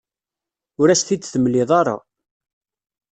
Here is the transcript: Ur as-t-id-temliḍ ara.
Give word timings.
Ur 0.81 0.87
as-t-id-temliḍ 0.89 1.69
ara. 1.79 1.95